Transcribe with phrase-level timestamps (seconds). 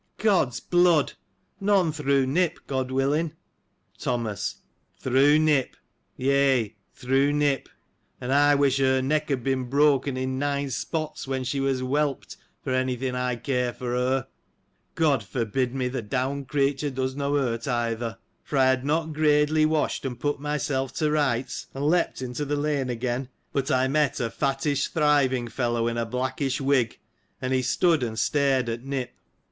[0.17, 1.13] —God's blood!
[1.59, 3.33] none through Nip— God willing!
[3.99, 4.55] Thomas.—
[4.99, 5.75] Through Nip!
[6.17, 7.69] Yea, through Nip!
[8.19, 12.35] and I wish her neck had been broken in nine spots^ when she was whelped,
[12.63, 14.27] for any thing I care for her:
[14.95, 15.87] (God forgive me!
[15.87, 20.39] th' down creature does no hurt, either,) for I had not gradely washed and put
[20.39, 25.47] myself to rights, and* leaped into the lane, again; but I met a fattish, thriving
[25.47, 26.97] fellow, in a blackish wig,
[27.39, 29.13] and he stood and stared at Nip.